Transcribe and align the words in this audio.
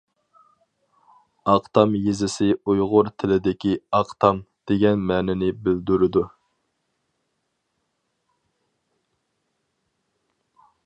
ئاقتام 1.51 1.91
يېزىسى 2.05 2.47
ئۇيغۇر 2.71 3.11
تىلىدىكى 3.23 3.75
«ئاق 3.97 4.15
تام» 4.25 4.41
دېگەن 4.71 5.05
مەنىنى 5.11 5.51
بىلدۈرىدۇ. 5.67 6.27